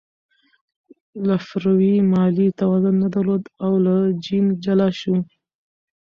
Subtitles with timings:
[1.27, 5.15] لفروی مالي توان نه درلود او له جین جلا شو.